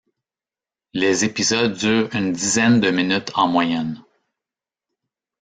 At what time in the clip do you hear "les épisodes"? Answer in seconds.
0.93-1.73